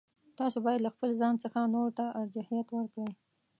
تاسو 0.39 0.57
باید 0.65 0.79
له 0.83 0.89
خپل 0.95 1.09
ځان 1.21 1.33
څخه 1.43 1.59
نورو 1.73 1.91
ته 1.99 2.05
ارجحیت 2.21 2.67
ورکړئ. 2.71 3.11